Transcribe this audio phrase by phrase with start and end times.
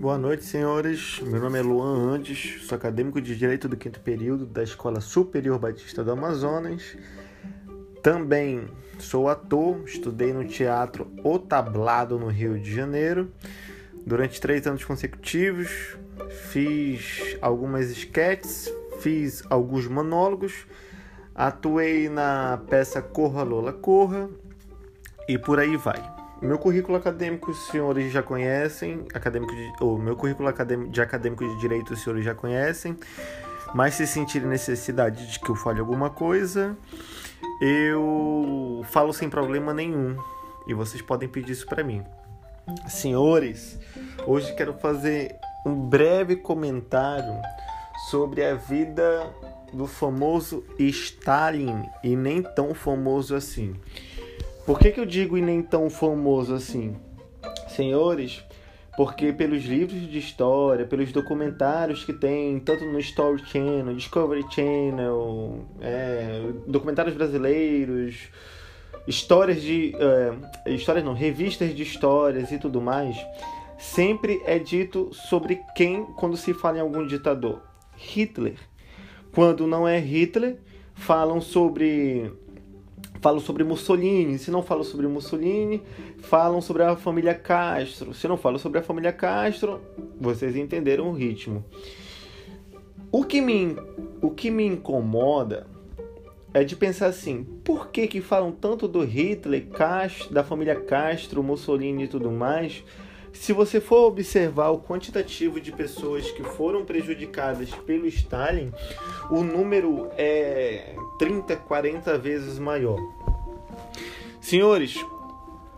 [0.00, 1.20] Boa noite, senhores.
[1.20, 5.58] Meu nome é Luan Andes, sou acadêmico de Direito do quinto período da Escola Superior
[5.58, 6.96] Batista do Amazonas.
[8.02, 8.66] Também
[8.98, 13.30] sou ator, estudei no Teatro O Tablado, no Rio de Janeiro.
[14.06, 15.98] Durante três anos consecutivos,
[16.48, 20.66] fiz algumas esquetes, fiz alguns monólogos,
[21.34, 24.30] atuei na peça Corra Lola Corra
[25.28, 26.19] e por aí vai.
[26.42, 30.48] Meu currículo acadêmico os senhores já conhecem, acadêmico de, ou meu currículo
[30.88, 32.96] de acadêmico de direito os senhores já conhecem,
[33.74, 36.74] mas se sentirem necessidade de que eu fale alguma coisa,
[37.60, 40.16] eu falo sem problema nenhum
[40.66, 42.02] e vocês podem pedir isso para mim.
[42.88, 43.78] Senhores,
[44.26, 47.34] hoje quero fazer um breve comentário
[48.08, 49.30] sobre a vida
[49.72, 53.74] do famoso Stalin e nem tão famoso assim.
[54.70, 56.94] Por que, que eu digo e nem tão famoso assim?
[57.66, 58.40] Senhores,
[58.96, 65.66] porque pelos livros de história, pelos documentários que tem, tanto no Story Channel, Discovery Channel,
[65.80, 68.28] é, documentários brasileiros,
[69.08, 69.92] histórias de.
[70.64, 73.16] É, histórias não, revistas de histórias e tudo mais,
[73.76, 77.60] sempre é dito sobre quem quando se fala em algum ditador.
[77.96, 78.54] Hitler.
[79.32, 80.58] Quando não é Hitler,
[80.94, 82.32] falam sobre
[83.20, 84.38] falam sobre Mussolini.
[84.38, 85.82] Se não falam sobre Mussolini,
[86.18, 88.14] falam sobre a família Castro.
[88.14, 89.80] Se não falam sobre a família Castro,
[90.20, 91.64] vocês entenderam o ritmo.
[93.12, 93.76] O que me,
[94.22, 95.66] o que me incomoda
[96.54, 101.42] é de pensar assim: por que, que falam tanto do Hitler, Castro, da família Castro,
[101.42, 102.84] Mussolini e tudo mais?
[103.32, 108.72] Se você for observar o quantitativo de pessoas que foram prejudicadas pelo Stalin,
[109.30, 112.98] o número é 30, 40 vezes maior.
[114.40, 114.96] Senhores,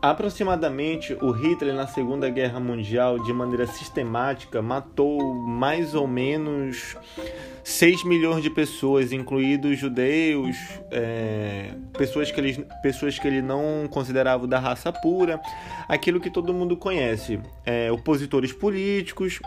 [0.02, 6.96] aproximadamente o Hitler na Segunda Guerra Mundial, de maneira sistemática, matou mais ou menos
[7.62, 10.56] 6 milhões de pessoas, incluídos judeus,
[10.90, 15.40] é, pessoas, que ele, pessoas que ele não considerava da raça pura,
[15.88, 19.38] aquilo que todo mundo conhece, é, opositores políticos.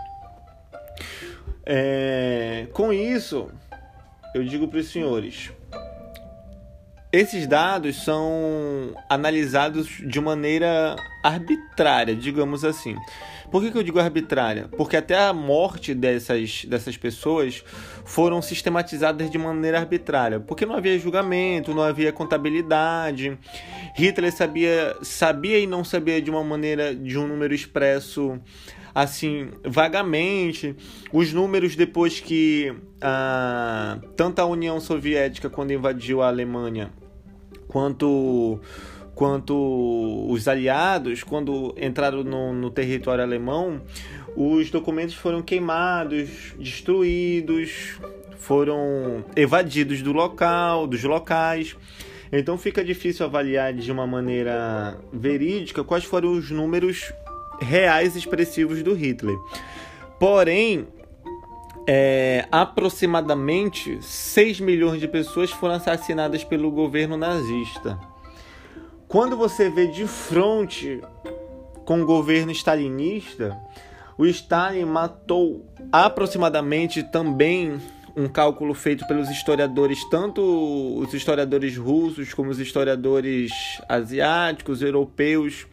[1.66, 3.50] É, com isso,
[4.34, 5.52] eu digo para os senhores,
[7.16, 12.96] esses dados são analisados de maneira arbitrária, digamos assim.
[13.50, 14.68] Por que, que eu digo arbitrária?
[14.76, 17.64] Porque até a morte dessas, dessas pessoas
[18.04, 20.42] foram sistematizadas de maneira arbitrária.
[20.42, 23.38] Porque não havia julgamento, não havia contabilidade.
[23.96, 28.38] Hitler sabia, sabia e não sabia de uma maneira, de um número expresso
[28.94, 30.76] assim, vagamente.
[31.14, 36.92] Os números depois que ah, tanto a União Soviética, quando invadiu a Alemanha,
[37.76, 38.58] quanto
[39.14, 43.82] quanto os aliados, quando entraram no, no, território alemão,
[44.34, 47.98] os documentos foram queimados, destruídos,
[48.38, 51.76] foram evadidos do local, dos locais.
[52.32, 57.12] Então fica difícil avaliar de uma maneira verídica quais foram os números
[57.60, 59.36] reais expressivos do Hitler.
[60.18, 60.88] Porém,
[61.88, 68.00] é, aproximadamente 6 milhões de pessoas foram assassinadas pelo governo nazista.
[69.08, 71.02] Quando você vê de frente
[71.86, 73.56] com o governo stalinista,
[74.18, 77.80] o Stalin matou aproximadamente também
[78.16, 80.42] um cálculo feito pelos historiadores, tanto
[80.98, 83.52] os historiadores russos como os historiadores
[83.90, 85.68] asiáticos, europeus,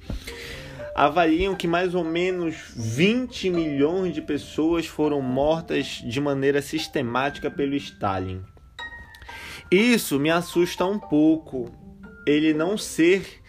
[0.95, 7.75] avaliam que mais ou menos 20 milhões de pessoas foram mortas de maneira sistemática pelo
[7.75, 8.43] Stalin.
[9.71, 11.71] Isso me assusta um pouco.
[12.27, 13.43] Ele não ser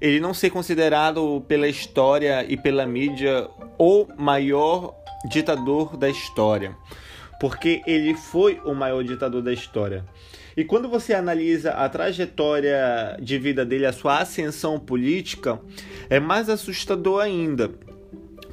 [0.00, 4.94] ele não ser considerado pela história e pela mídia o maior
[5.28, 6.76] ditador da história,
[7.40, 10.04] porque ele foi o maior ditador da história.
[10.56, 15.60] E quando você analisa a trajetória de vida dele, a sua ascensão política,
[16.08, 17.70] é mais assustador ainda.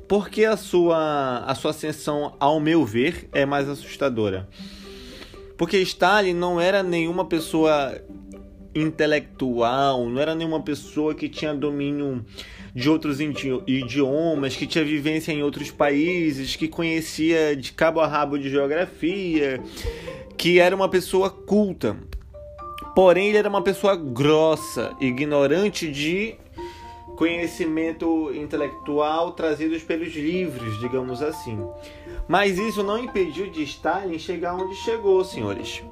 [0.07, 4.50] Porque a sua, a sua ascensão, ao meu ver, é mais assustadora.
[5.57, 7.96] Porque Stalin não era nenhuma pessoa
[8.75, 12.25] intelectual, não era nenhuma pessoa que tinha domínio
[12.74, 18.38] de outros idiomas, que tinha vivência em outros países, que conhecia de cabo a rabo
[18.38, 19.62] de geografia,
[20.38, 21.96] que era uma pessoa culta.
[22.96, 26.36] Porém, ele era uma pessoa grossa, ignorante de
[27.16, 31.60] conhecimento intelectual trazidos pelos livros, digamos assim.
[32.28, 35.84] Mas isso não impediu de Stalin chegar onde chegou, senhores.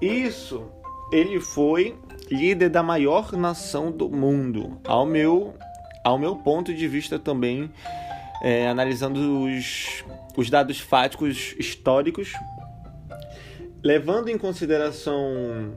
[0.00, 0.64] Isso,
[1.12, 1.94] ele foi
[2.30, 5.54] líder da maior nação do mundo, ao meu,
[6.04, 7.70] ao meu ponto de vista também
[8.42, 10.04] é, analisando os,
[10.36, 12.32] os dados fáticos históricos,
[13.82, 15.74] levando em consideração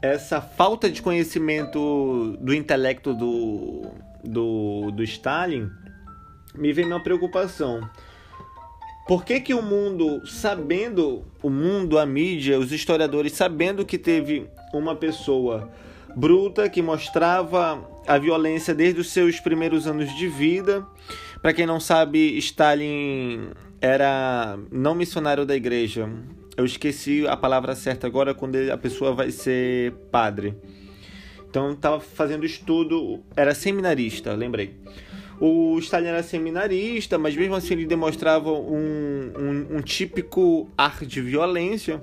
[0.00, 3.90] essa falta de conhecimento do intelecto do,
[4.24, 5.70] do, do Stalin,
[6.54, 7.88] me vem uma preocupação.
[9.06, 14.48] Por que, que o mundo, sabendo, o mundo, a mídia, os historiadores, sabendo que teve
[14.72, 15.70] uma pessoa
[16.16, 20.86] bruta que mostrava a violência desde os seus primeiros anos de vida.
[21.40, 23.50] Para quem não sabe, Stalin
[23.80, 26.08] era não missionário da igreja.
[26.56, 30.54] Eu esqueci a palavra certa agora quando a pessoa vai ser padre.
[31.48, 34.76] Então estava fazendo estudo, era seminarista, lembrei.
[35.40, 41.20] O Stalin era seminarista, mas mesmo assim ele demonstrava um, um, um típico ar de
[41.20, 42.00] violência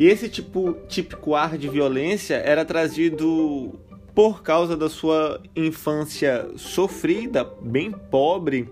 [0.00, 3.78] e esse tipo, típico ar de violência era trazido
[4.14, 8.66] por causa da sua infância sofrida, bem pobre.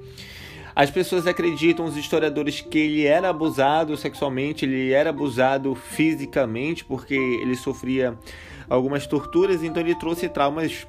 [0.75, 7.15] As pessoas acreditam, os historiadores, que ele era abusado sexualmente, ele era abusado fisicamente, porque
[7.15, 8.19] ele sofria
[8.67, 10.87] algumas torturas, então ele trouxe traumas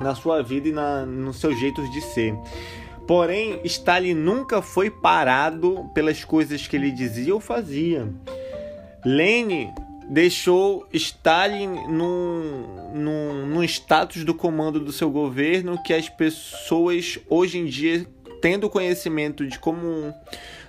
[0.00, 2.34] na sua vida e na, nos seus jeitos de ser.
[3.06, 8.12] Porém, Stalin nunca foi parado pelas coisas que ele dizia ou fazia.
[9.04, 9.72] Lenin
[10.08, 17.58] deixou Stalin num, num, num status do comando do seu governo que as pessoas hoje
[17.58, 18.06] em dia,
[18.40, 20.12] tendo conhecimento de como,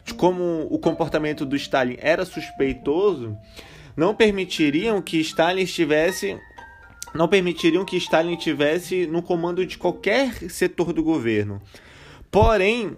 [0.06, 3.38] de como o comportamento do Stalin era suspeitoso,
[3.96, 6.40] não permitiriam que Stalin estivesse
[7.14, 11.62] não permitiriam que Stalin tivesse no comando de qualquer setor do governo.
[12.32, 12.98] Porém,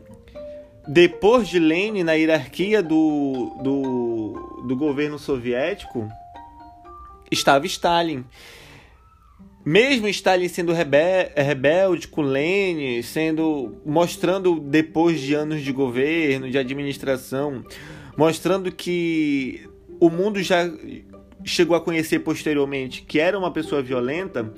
[0.88, 6.08] depois de Lenin na hierarquia do, do, do governo soviético,
[7.32, 8.24] estava Stalin.
[9.66, 16.58] Mesmo Stalin sendo rebel, rebelde com Lenin, sendo mostrando depois de anos de governo, de
[16.58, 17.64] administração,
[18.16, 19.68] mostrando que
[20.00, 20.70] o mundo já
[21.44, 24.54] chegou a conhecer posteriormente que era uma pessoa violenta,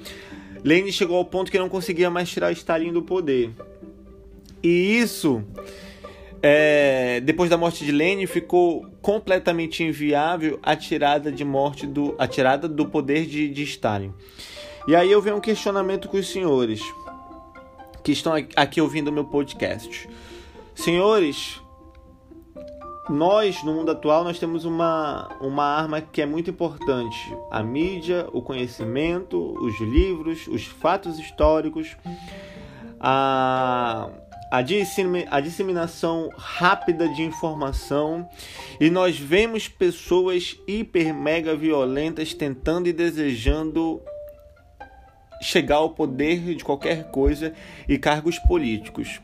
[0.62, 3.52] Lenin chegou ao ponto que não conseguia mais tirar Stalin do poder.
[4.62, 5.42] E isso
[6.42, 12.28] é, depois da morte de Lenin, ficou completamente inviável a tirada de morte do, a
[12.28, 14.14] tirada do poder de, de Stalin.
[14.88, 16.82] E aí eu venho um questionamento com os senhores
[18.04, 20.08] que estão aqui ouvindo o meu podcast.
[20.74, 21.60] Senhores,
[23.10, 27.18] nós no mundo atual nós temos uma, uma arma que é muito importante:
[27.52, 31.98] a mídia, o conhecimento, os livros, os fatos históricos,
[33.00, 34.10] a
[34.52, 34.62] a,
[35.42, 38.28] disseminação rápida de informação
[38.80, 44.02] e nós vemos pessoas hiper mega violentas tentando e desejando
[45.42, 47.54] chegar ao poder de qualquer coisa
[47.88, 49.22] e cargos políticos.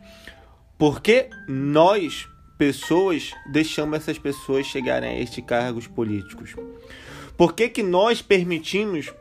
[0.78, 2.28] Porque nós,
[2.58, 6.56] pessoas, deixamos essas pessoas chegarem a estes cargos políticos?
[7.38, 9.12] Por que, que nós permitimos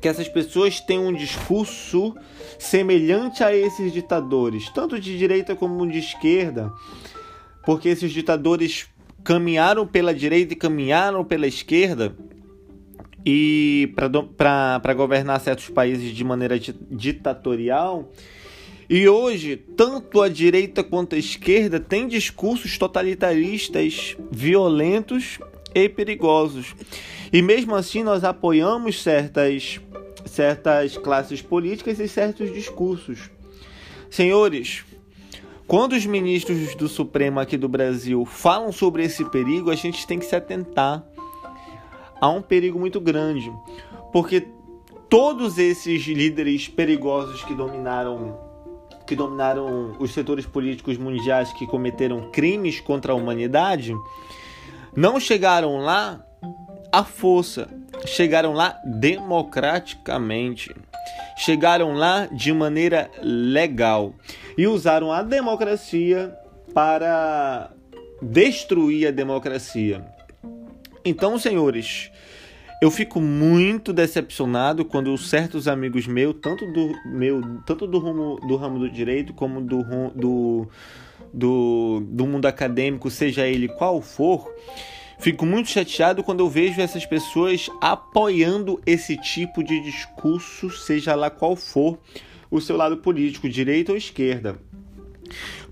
[0.00, 2.14] que essas pessoas têm um discurso
[2.58, 6.72] semelhante a esses ditadores, tanto de direita como de esquerda,
[7.64, 8.88] porque esses ditadores
[9.22, 12.16] caminharam pela direita e caminharam pela esquerda
[13.24, 13.92] e
[14.36, 18.10] para governar certos países de maneira ditatorial.
[18.88, 25.38] E hoje, tanto a direita quanto a esquerda têm discursos totalitaristas, violentos
[25.74, 26.74] e perigosos.
[27.32, 29.80] E mesmo assim, nós apoiamos certas
[30.26, 33.30] certas classes políticas e certos discursos.
[34.10, 34.84] Senhores,
[35.66, 40.18] quando os ministros do Supremo aqui do Brasil falam sobre esse perigo, a gente tem
[40.18, 41.04] que se atentar.
[42.20, 43.52] Há um perigo muito grande,
[44.12, 44.48] porque
[45.08, 48.38] todos esses líderes perigosos que dominaram
[49.06, 53.92] que dominaram os setores políticos mundiais que cometeram crimes contra a humanidade
[54.94, 56.24] não chegaram lá
[56.92, 57.68] à força,
[58.06, 60.74] chegaram lá democraticamente,
[61.36, 64.14] chegaram lá de maneira legal.
[64.56, 66.34] E usaram a democracia
[66.74, 67.70] para
[68.20, 70.04] destruir a democracia.
[71.04, 72.10] Então, senhores,
[72.80, 78.56] eu fico muito decepcionado quando certos amigos meus, tanto do meu, tanto do ramo do,
[78.56, 79.82] ramo do direito como do,
[80.14, 80.68] do,
[81.32, 84.50] do, do mundo acadêmico, seja ele qual for,
[85.20, 91.28] Fico muito chateado quando eu vejo essas pessoas apoiando esse tipo de discurso, seja lá
[91.28, 91.98] qual for
[92.50, 94.58] o seu lado político, direita ou esquerda.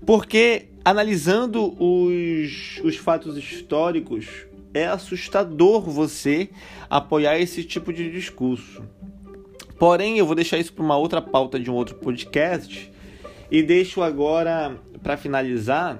[0.05, 4.27] Porque analisando os, os fatos históricos,
[4.73, 6.49] é assustador você
[6.89, 8.83] apoiar esse tipo de discurso.
[9.79, 12.91] Porém, eu vou deixar isso para uma outra pauta de um outro podcast
[13.49, 15.99] E deixo agora, para finalizar,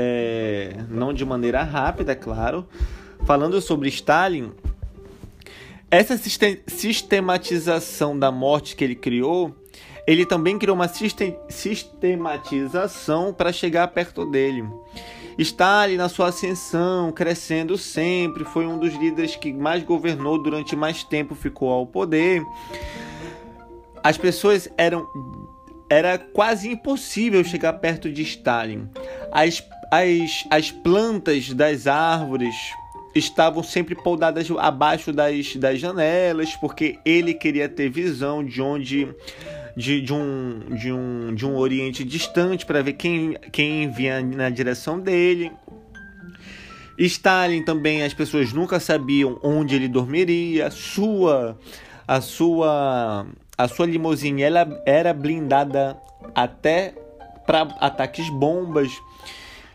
[0.00, 2.64] é, não de maneira rápida, claro,
[3.26, 4.52] falando sobre Stalin.
[5.90, 6.16] Essa
[6.66, 9.52] sistematização da morte que ele criou,
[10.06, 10.86] ele também criou uma
[11.48, 14.64] sistematização para chegar perto dele.
[15.36, 21.02] Stalin, na sua ascensão, crescendo sempre, foi um dos líderes que mais governou durante mais
[21.02, 22.44] tempo, ficou ao poder.
[24.02, 25.08] As pessoas eram
[25.90, 28.90] era quase impossível chegar perto de Stalin.
[29.32, 32.54] As as, as plantas das árvores
[33.14, 39.08] estavam sempre podadas abaixo das, das janelas, porque ele queria ter visão de onde.
[39.76, 44.50] De, de, um, de, um, de um Oriente distante para ver quem, quem vinha na
[44.50, 45.52] direção dele.
[46.98, 50.68] Stalin também, as pessoas nunca sabiam onde ele dormiria.
[50.68, 51.56] Sua,
[52.08, 53.24] a sua,
[53.56, 55.96] a sua limusine ela era blindada
[56.34, 56.92] até
[57.46, 58.90] para ataques bombas.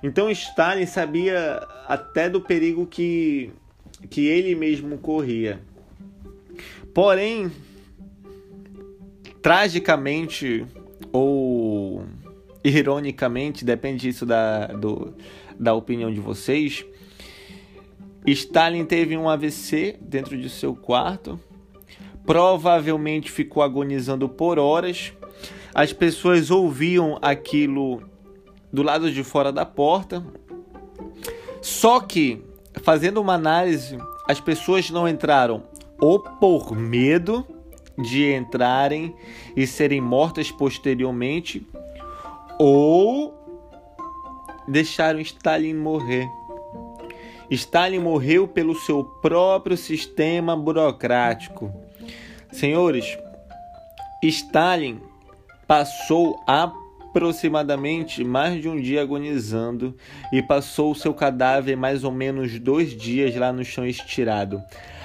[0.03, 3.51] Então Stalin sabia até do perigo que,
[4.09, 5.61] que ele mesmo corria.
[6.93, 7.49] Porém,
[9.41, 10.65] tragicamente
[11.11, 12.05] ou
[12.63, 15.13] ironicamente, depende disso da, do,
[15.57, 16.85] da opinião de vocês,
[18.25, 21.39] Stalin teve um AVC dentro de seu quarto.
[22.25, 25.13] Provavelmente ficou agonizando por horas.
[25.73, 28.01] As pessoas ouviam aquilo
[28.73, 30.25] do lado de fora da porta.
[31.61, 32.43] Só que,
[32.81, 35.63] fazendo uma análise, as pessoas não entraram
[36.01, 37.45] ou por medo
[37.97, 39.15] de entrarem
[39.55, 41.65] e serem mortas posteriormente,
[42.59, 43.33] ou
[44.67, 46.27] deixaram Stalin morrer.
[47.51, 51.71] Stalin morreu pelo seu próprio sistema burocrático.
[52.51, 53.17] Senhores,
[54.23, 54.99] Stalin
[55.67, 56.71] passou a
[57.13, 59.95] aproximadamente mais de um dia agonizando
[60.31, 64.59] e passou seu cadáver mais ou menos dois dias lá no chão estirado.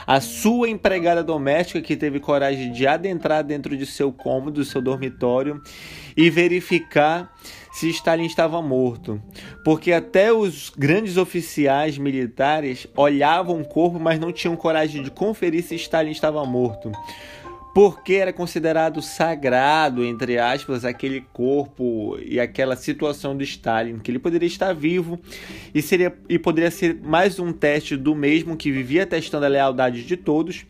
[0.06, 5.60] A sua empregada doméstica, que teve coragem de adentrar dentro de seu cômodo, seu dormitório,
[6.16, 7.30] e verificar
[7.70, 9.22] se Stalin estava morto,
[9.62, 15.62] porque até os grandes oficiais militares olhavam o corpo, mas não tinham coragem de conferir
[15.62, 16.90] se Stalin estava morto
[17.78, 24.18] porque era considerado sagrado, entre aspas, aquele corpo e aquela situação de Stalin, que ele
[24.18, 25.16] poderia estar vivo
[25.72, 30.04] e, seria, e poderia ser mais um teste do mesmo que vivia testando a lealdade
[30.04, 30.66] de todos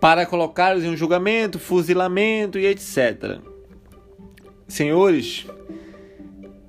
[0.00, 3.40] para colocá-los em um julgamento, fuzilamento e etc.
[4.68, 5.48] Senhores,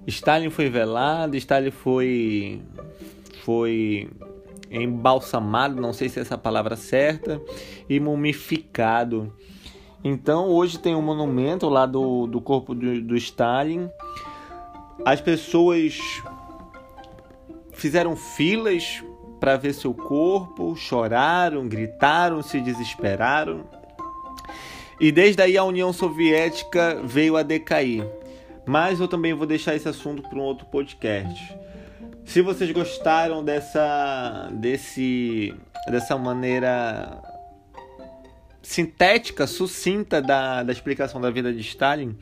[0.07, 2.63] Stalin foi velado, Stalin foi
[3.45, 4.09] foi
[4.69, 7.41] embalsamado, não sei se é essa palavra certa,
[7.87, 9.33] e mumificado.
[10.03, 13.89] Então hoje tem um monumento lá do, do corpo do, do Stalin.
[15.05, 16.21] As pessoas
[17.73, 19.03] fizeram filas
[19.39, 23.63] para ver seu corpo, choraram, gritaram, se desesperaram.
[24.99, 28.05] E desde aí a União Soviética veio a decair.
[28.65, 31.57] Mas eu também vou deixar esse assunto para um outro podcast.
[32.29, 35.51] Se vocês gostaram dessa desse
[35.89, 37.19] dessa maneira
[38.61, 42.15] sintética, sucinta da, da explicação da vida de Stalin,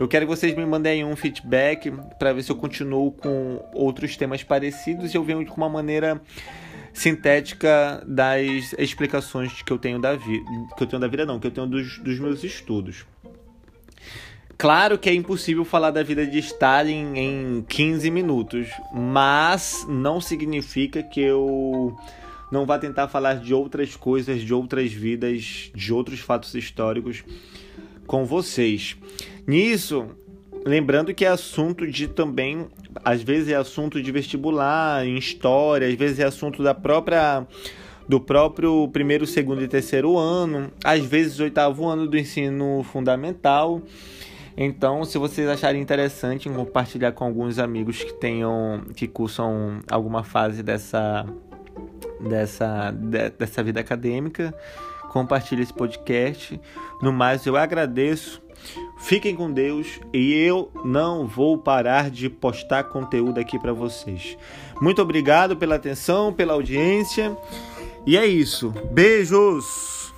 [0.00, 4.16] eu quero que vocês me mandem um feedback para ver se eu continuo com outros
[4.16, 6.18] temas parecidos e eu venho com uma maneira
[6.94, 10.46] sintética das explicações que eu tenho da vida,
[10.78, 13.04] que eu tenho da vida não, que eu tenho dos, dos meus estudos.
[14.56, 21.02] Claro que é impossível falar da vida de Stalin em 15 minutos, mas não significa
[21.02, 21.96] que eu
[22.50, 27.24] não vá tentar falar de outras coisas, de outras vidas, de outros fatos históricos
[28.06, 28.96] com vocês.
[29.46, 30.08] Nisso,
[30.64, 32.68] lembrando que é assunto de também,
[33.04, 37.46] às vezes é assunto de vestibular, em história, às vezes é assunto da própria
[38.08, 43.80] do próprio primeiro, segundo e terceiro ano, às vezes oitavo ano do ensino fundamental.
[44.56, 50.62] Então, se vocês acharem interessante compartilhar com alguns amigos que tenham que cursam alguma fase
[50.62, 51.26] dessa
[52.20, 54.54] dessa de, dessa vida acadêmica,
[55.10, 56.60] compartilhe esse podcast.
[57.00, 58.42] No mais, eu agradeço.
[58.98, 64.36] Fiquem com Deus e eu não vou parar de postar conteúdo aqui para vocês.
[64.80, 67.36] Muito obrigado pela atenção, pela audiência.
[68.06, 68.72] E é isso.
[68.92, 70.12] Beijos.